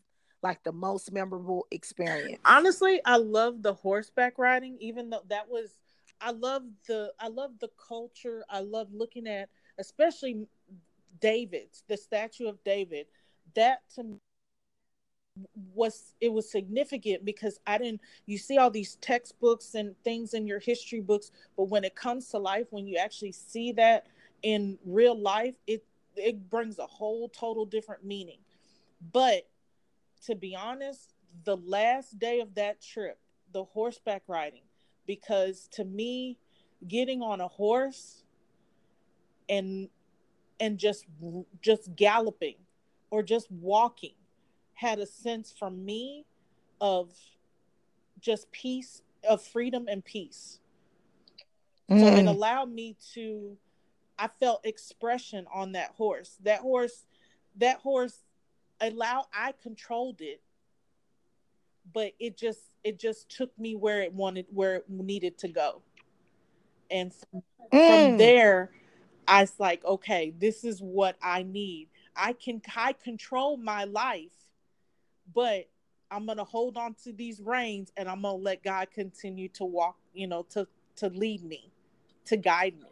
[0.43, 5.78] like the most memorable experience honestly i love the horseback riding even though that was
[6.21, 8.43] I love the I love the culture.
[8.50, 10.48] I love looking at especially
[11.19, 13.08] David's the statue of David.
[13.56, 14.17] That to me
[15.74, 20.48] was it was significant because I didn't you see all these textbooks and things in
[20.48, 24.08] your history books, but when it comes to life, when you actually see that
[24.45, 25.84] in real life, it
[26.15, 28.38] it brings a whole total different meaning.
[29.12, 29.49] But
[30.27, 33.17] to be honest, the last day of that trip,
[33.53, 34.62] the horseback riding,
[35.08, 36.38] because to me
[36.88, 38.23] getting on a horse
[39.49, 39.89] and
[40.60, 41.05] and just
[41.62, 42.55] just galloping
[43.10, 44.13] or just walking
[44.75, 46.23] had a sense for me
[46.79, 47.12] of
[48.21, 50.60] just peace of freedom and peace
[51.89, 51.99] mm.
[51.99, 52.27] so it mm.
[52.27, 53.58] allowed me to
[54.17, 56.38] i felt expression on that horse.
[56.43, 57.06] That horse
[57.58, 58.23] that horse
[58.82, 60.41] allow i controlled it
[61.93, 65.82] but it just it just took me where it wanted where it needed to go.
[66.91, 68.10] And from, mm.
[68.10, 68.71] from there
[69.28, 71.89] i was like okay this is what i need.
[72.15, 74.36] I can i control my life
[75.34, 75.67] but
[76.12, 79.97] i'm gonna hold on to these reins and i'm gonna let god continue to walk
[80.13, 81.71] you know to to lead me
[82.25, 82.89] to guide me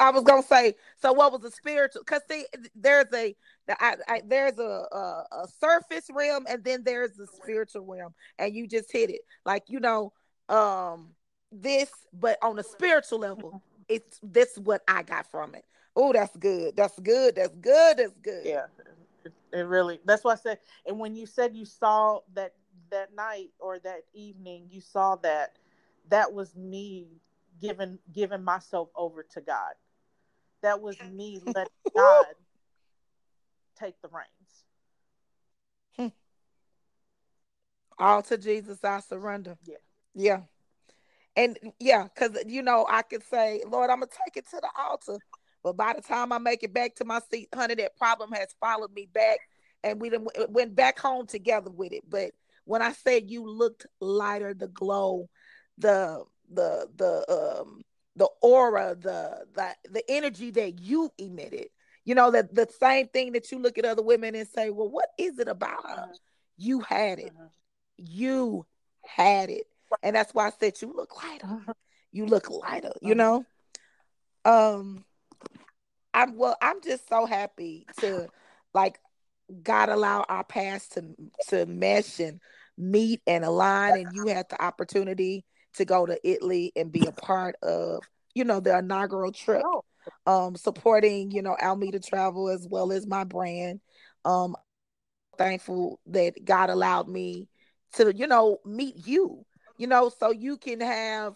[0.00, 0.74] I was gonna say.
[1.00, 2.02] So, what was the spiritual?
[2.04, 3.36] Because see, there's a,
[3.68, 8.54] I, I, there's a, a, a surface realm, and then there's the spiritual realm, and
[8.54, 9.20] you just hit it.
[9.44, 10.12] Like you know,
[10.48, 11.10] um,
[11.52, 15.64] this, but on a spiritual level, it's this what I got from it.
[15.94, 16.76] Oh, that's good.
[16.76, 17.36] That's good.
[17.36, 17.98] That's good.
[17.98, 18.42] That's good.
[18.44, 18.66] Yeah,
[19.24, 20.00] it, it really.
[20.04, 20.58] That's what I said.
[20.86, 22.54] And when you said you saw that
[22.90, 25.56] that night or that evening, you saw that
[26.08, 27.20] that was me
[27.60, 29.74] giving giving myself over to God.
[30.62, 32.26] That was me letting God
[33.78, 34.64] take the reins.
[35.96, 36.08] Hmm.
[37.98, 39.56] All to Jesus I surrender.
[39.64, 39.76] Yeah.
[40.14, 40.40] Yeah.
[41.36, 44.68] And yeah, because you know, I could say, Lord, I'm gonna take it to the
[44.78, 45.18] altar.
[45.62, 48.54] But by the time I make it back to my seat, honey, that problem has
[48.60, 49.38] followed me back
[49.84, 50.10] and we
[50.48, 52.02] went back home together with it.
[52.08, 52.32] But
[52.64, 55.28] when I said you looked lighter, the glow,
[55.78, 57.82] the the the um
[58.20, 61.68] the aura, the the the energy that you emitted.
[62.04, 64.90] You know, that the same thing that you look at other women and say, Well,
[64.90, 66.02] what is it about her?
[66.02, 66.12] Uh-huh.
[66.58, 67.32] You had it.
[67.34, 67.48] Uh-huh.
[67.96, 68.66] You
[69.02, 69.64] had it.
[70.02, 71.46] And that's why I said you look lighter.
[71.46, 71.72] Uh-huh.
[72.12, 73.46] You look lighter, you know?
[74.44, 75.04] Um
[76.12, 78.28] I'm well, I'm just so happy to
[78.74, 78.98] like
[79.62, 81.14] God allow our paths to
[81.48, 82.40] to mesh and
[82.76, 85.44] meet and align and you had the opportunity
[85.74, 88.02] to go to Italy and be a part of,
[88.34, 89.62] you know, the inaugural trip.
[89.64, 89.82] Oh.
[90.26, 93.80] Um, supporting, you know, Almeda Travel as well as my brand.
[94.24, 94.56] Um,
[95.38, 97.48] thankful that God allowed me
[97.94, 99.44] to, you know, meet you,
[99.76, 101.34] you know, so you can have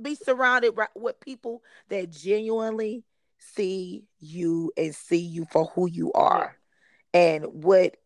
[0.00, 3.04] be surrounded with people that genuinely
[3.38, 6.56] see you and see you for who you are
[7.12, 7.96] and what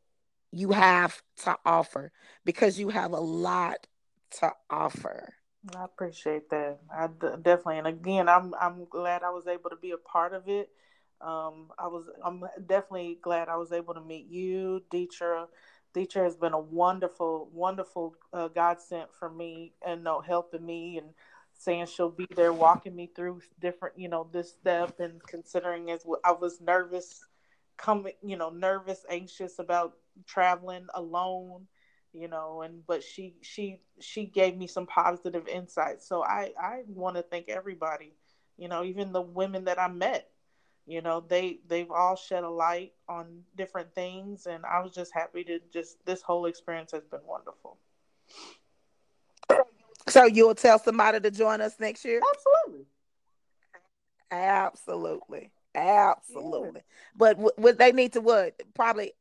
[0.50, 2.12] you have to offer
[2.44, 3.86] because you have a lot
[4.30, 5.34] to offer.
[5.76, 6.78] I appreciate that.
[6.94, 10.34] I d- definitely, and again, I'm I'm glad I was able to be a part
[10.34, 10.68] of it.
[11.20, 15.46] Um, I was I'm definitely glad I was able to meet you, Deetra.
[15.94, 20.98] Deetra has been a wonderful, wonderful uh, godsend for me and you know, helping me
[20.98, 21.14] and
[21.54, 26.04] saying she'll be there walking me through different, you know, this step and considering as
[26.24, 27.24] I was nervous,
[27.76, 29.94] coming, you know, nervous, anxious about
[30.26, 31.66] traveling alone
[32.14, 36.08] you know and but she she she gave me some positive insights.
[36.08, 38.14] So i i want to thank everybody
[38.56, 40.30] you know even the women that i met.
[40.86, 45.12] You know they they've all shed a light on different things and i was just
[45.14, 47.78] happy to just this whole experience has been wonderful.
[50.08, 52.20] So you'll tell somebody to join us next year?
[52.34, 52.86] Absolutely.
[54.30, 55.50] Absolutely.
[55.74, 56.70] Absolutely.
[56.74, 56.80] Yeah.
[57.16, 58.54] but what they need to what?
[58.74, 59.12] Probably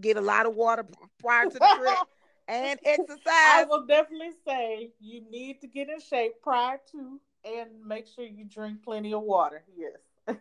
[0.00, 0.84] get a lot of water
[1.20, 1.98] prior to the trip
[2.50, 3.20] and exercise.
[3.26, 8.24] I will definitely say you need to get in shape prior to and make sure
[8.24, 9.62] you drink plenty of water.
[9.76, 10.36] Yes.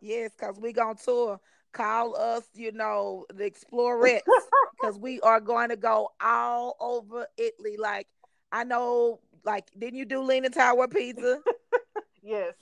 [0.00, 1.40] yes, because we're going to tour.
[1.72, 4.22] Call us, you know, the Explorettes,
[4.80, 7.76] because we are going to go all over Italy.
[7.78, 8.06] Like,
[8.50, 11.40] I know, like, didn't you do Leaning Tower Pisa?
[12.22, 12.54] yes.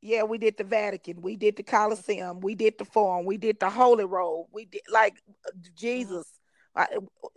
[0.00, 1.20] Yeah, we did the Vatican.
[1.20, 2.40] We did the Colosseum.
[2.40, 3.26] We did the Forum.
[3.26, 5.20] We did the Holy Roll, We did, like,
[5.74, 6.24] Jesus.
[6.78, 6.86] I,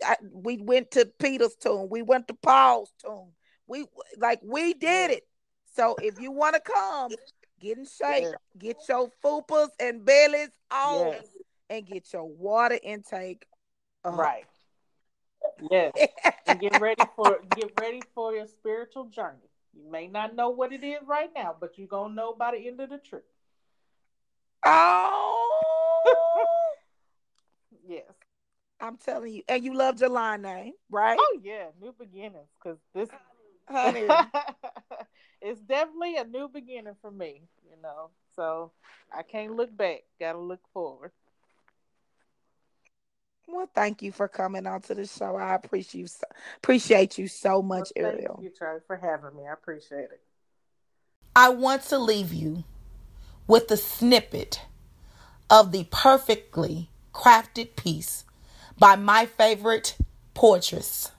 [0.04, 1.88] I, we went to Peter's tomb.
[1.90, 3.32] We went to Paul's tomb.
[3.66, 3.86] We
[4.16, 5.24] like we did it.
[5.74, 7.10] So if you want to come,
[7.60, 8.32] get in shape, yeah.
[8.56, 11.26] get your fupas and bellies on, yes.
[11.70, 13.46] and get your water intake
[14.04, 14.16] up.
[14.16, 14.44] right.
[15.70, 15.92] Yes,
[16.46, 19.50] and get ready for get ready for your spiritual journey.
[19.74, 22.68] You may not know what it is right now, but you're gonna know by the
[22.68, 23.26] end of the trip.
[24.64, 26.44] Oh,
[27.88, 28.04] yes.
[28.82, 31.16] I'm telling you, and you loved your line name, right?
[31.18, 32.48] Oh yeah, new beginnings.
[32.62, 33.08] Because this,
[33.68, 34.08] honey,
[35.40, 37.42] it's definitely a new beginning for me.
[37.70, 38.72] You know, so
[39.16, 40.02] I can't look back.
[40.18, 41.12] Got to look forward.
[43.46, 45.36] Well, thank you for coming on to the show.
[45.36, 46.06] I appreciate you.
[46.08, 46.26] So,
[46.56, 48.34] appreciate you so much, well, Ariel.
[48.38, 49.46] Thank you, Charlie, for having me.
[49.48, 50.20] I appreciate it.
[51.36, 52.64] I want to leave you
[53.46, 54.62] with a snippet
[55.48, 58.24] of the perfectly crafted piece
[58.78, 59.96] by my favorite
[60.34, 61.10] portress,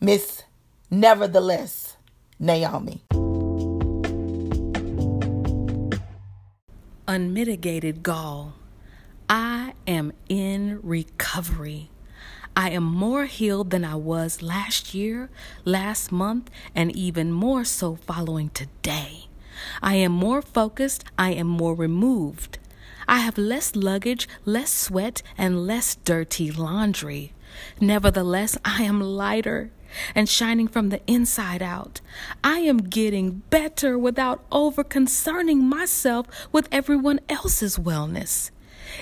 [0.00, 0.44] Miss
[0.90, 1.96] Nevertheless
[2.38, 3.02] Naomi.
[7.06, 8.54] Unmitigated gall.
[9.28, 11.90] I am in recovery.
[12.56, 15.30] I am more healed than I was last year,
[15.64, 19.28] last month, and even more so following today.
[19.82, 21.04] I am more focused.
[21.18, 22.58] I am more removed.
[23.08, 27.32] I have less luggage, less sweat, and less dirty laundry.
[27.80, 29.70] Nevertheless, I am lighter
[30.14, 32.02] and shining from the inside out.
[32.44, 38.50] I am getting better without over concerning myself with everyone else's wellness.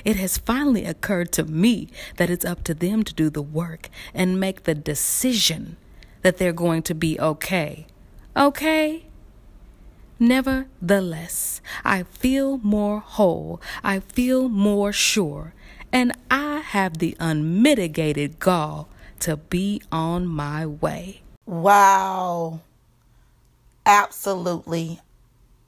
[0.05, 3.89] It has finally occurred to me that it's up to them to do the work
[4.15, 5.77] and make the decision
[6.23, 7.87] that they're going to be okay.
[8.37, 9.07] Okay?
[10.19, 15.53] Nevertheless, I feel more whole, I feel more sure,
[15.93, 18.89] and I have the unmitigated gall
[19.21, 21.23] to be on my way.
[21.45, 22.61] Wow.
[23.85, 25.01] Absolutely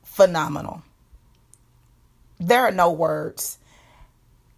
[0.03, 0.83] phenomenal.
[2.41, 3.59] There are no words.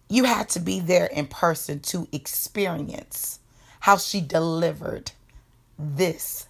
[0.09, 3.39] You had to be there in person to experience
[3.81, 5.11] how she delivered
[5.77, 6.47] this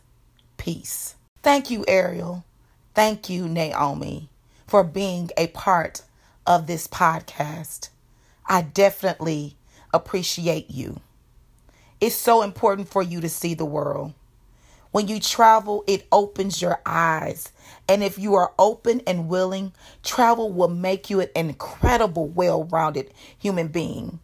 [0.57, 1.15] piece.
[1.41, 2.45] Thank you, Ariel.
[2.93, 4.29] Thank you, Naomi,
[4.67, 6.01] for being a part
[6.45, 7.89] of this podcast.
[8.45, 9.55] I definitely
[9.93, 10.99] appreciate you.
[12.01, 14.13] It's so important for you to see the world.
[14.91, 17.53] When you travel, it opens your eyes.
[17.87, 19.71] And if you are open and willing,
[20.03, 24.19] travel will make you an incredible, well rounded human being.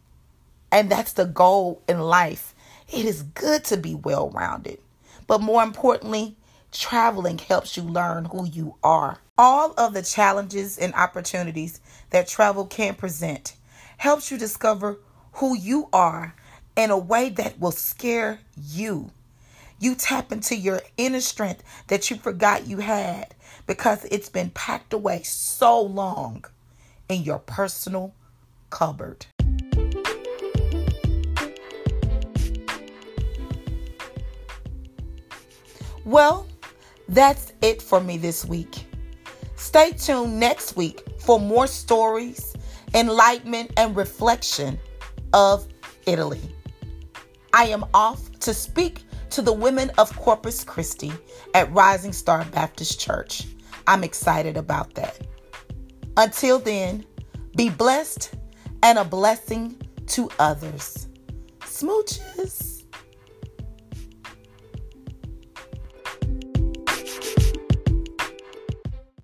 [0.70, 2.54] And that's the goal in life.
[2.92, 4.78] It is good to be well rounded.
[5.26, 6.36] But more importantly,
[6.72, 9.18] traveling helps you learn who you are.
[9.36, 13.54] All of the challenges and opportunities that travel can present
[13.96, 14.98] helps you discover
[15.34, 16.34] who you are
[16.76, 19.10] in a way that will scare you.
[19.80, 23.34] You tap into your inner strength that you forgot you had
[23.66, 26.44] because it's been packed away so long
[27.08, 28.14] in your personal
[28.70, 29.26] cupboard.
[36.04, 36.46] Well,
[37.08, 38.86] that's it for me this week.
[39.56, 42.54] Stay tuned next week for more stories,
[42.94, 44.78] enlightenment, and reflection
[45.32, 45.66] of
[46.06, 46.40] Italy.
[47.52, 51.12] I am off to speak to the women of Corpus Christi
[51.54, 53.44] at Rising Star Baptist Church.
[53.86, 55.18] I'm excited about that.
[56.16, 57.04] Until then,
[57.56, 58.34] be blessed
[58.82, 61.08] and a blessing to others.
[61.60, 62.77] Smooches.